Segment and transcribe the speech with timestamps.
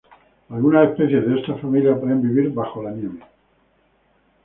[0.49, 3.19] Algunas especies de esta familia puede vivir bajo la nieve.